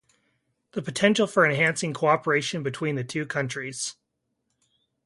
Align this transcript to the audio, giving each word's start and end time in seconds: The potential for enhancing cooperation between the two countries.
The 0.71 0.81
potential 0.81 1.27
for 1.27 1.45
enhancing 1.47 1.93
cooperation 1.93 2.63
between 2.63 2.95
the 2.95 3.03
two 3.03 3.23
countries. 3.23 3.97